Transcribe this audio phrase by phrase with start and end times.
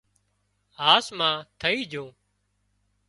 [0.79, 2.09] هاس مان ٿئي جھون